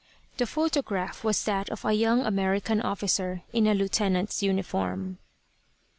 The 0.37 0.47
photograph 0.47 1.23
was 1.23 1.43
that 1.43 1.69
of 1.69 1.85
a 1.85 1.93
young 1.93 2.21
American 2.25 2.81
officer, 2.81 3.43
in 3.53 3.67
a 3.67 3.75
lieutenant's 3.75 4.41
uniform. 4.41 5.19